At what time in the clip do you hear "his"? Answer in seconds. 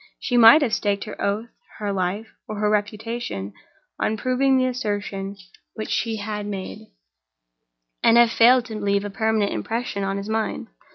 10.17-10.27